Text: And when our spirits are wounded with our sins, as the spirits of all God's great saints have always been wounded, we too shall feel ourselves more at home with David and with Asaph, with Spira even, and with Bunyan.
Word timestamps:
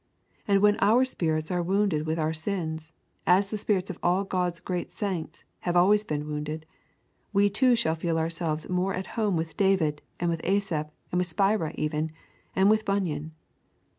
And 0.47 0.63
when 0.63 0.77
our 0.79 1.05
spirits 1.05 1.51
are 1.51 1.61
wounded 1.61 2.07
with 2.07 2.17
our 2.17 2.33
sins, 2.33 2.91
as 3.27 3.51
the 3.51 3.57
spirits 3.59 3.91
of 3.91 3.99
all 4.01 4.23
God's 4.23 4.59
great 4.59 4.91
saints 4.91 5.43
have 5.59 5.75
always 5.75 6.03
been 6.03 6.25
wounded, 6.25 6.65
we 7.33 7.51
too 7.51 7.75
shall 7.75 7.93
feel 7.93 8.17
ourselves 8.17 8.67
more 8.67 8.95
at 8.95 9.09
home 9.13 9.35
with 9.37 9.55
David 9.55 10.01
and 10.19 10.31
with 10.31 10.41
Asaph, 10.43 10.87
with 11.13 11.27
Spira 11.27 11.71
even, 11.75 12.09
and 12.55 12.67
with 12.67 12.83
Bunyan. 12.83 13.33